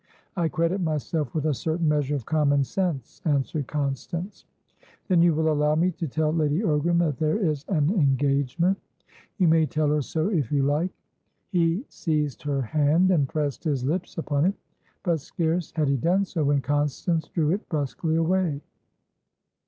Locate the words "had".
15.75-15.87